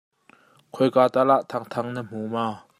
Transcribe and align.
Khoi 0.73 0.89
ka 0.95 1.03
tal 1.13 1.29
ah 1.35 1.43
Thangthang 1.49 1.89
na 1.95 2.01
hmu 2.07 2.19
maw? 2.33 2.53